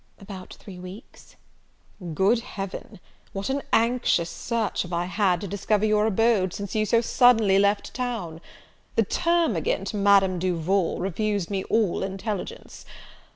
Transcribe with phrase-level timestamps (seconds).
[0.19, 1.35] "About three weeks."
[2.15, 2.99] "Good Heaven!
[3.33, 7.59] what an anxious search have I had, to discover your abode, since you so suddenly
[7.59, 8.41] left town!
[8.95, 12.83] The termagant, Madame Duval, refused me all intelligence.